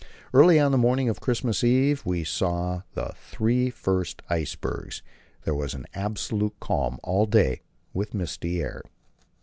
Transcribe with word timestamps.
Early 0.33 0.59
on 0.59 0.71
the 0.71 0.79
morning 0.79 1.09
of 1.09 1.19
Christmas 1.21 1.63
Eve 1.63 2.01
we 2.07 2.23
saw 2.23 2.81
the 2.95 3.13
three 3.19 3.69
first 3.69 4.23
icebergs; 4.31 5.03
there 5.43 5.53
was 5.53 5.75
an 5.75 5.85
absolute 5.93 6.59
calm 6.59 6.97
all 7.03 7.27
day, 7.27 7.61
with 7.93 8.15
misty 8.15 8.61
air. 8.63 8.81